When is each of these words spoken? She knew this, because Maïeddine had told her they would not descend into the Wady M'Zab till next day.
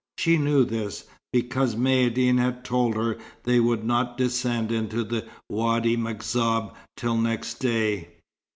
She 0.17 0.35
knew 0.39 0.65
this, 0.65 1.03
because 1.31 1.75
Maïeddine 1.75 2.39
had 2.39 2.65
told 2.65 2.95
her 2.95 3.19
they 3.43 3.59
would 3.59 3.83
not 3.83 4.17
descend 4.17 4.71
into 4.71 5.03
the 5.03 5.27
Wady 5.47 5.95
M'Zab 5.95 6.73
till 6.97 7.17
next 7.17 7.59
day. 7.59 8.07